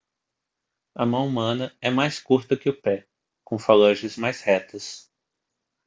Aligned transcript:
a 0.95 1.05
mão 1.05 1.27
humana 1.27 1.77
é 1.79 1.91
mais 1.91 2.19
curta 2.19 2.57
que 2.57 2.67
o 2.67 2.81
pé 2.81 3.07
com 3.45 3.59
falanges 3.59 4.17
mais 4.17 4.41
retas 4.41 5.07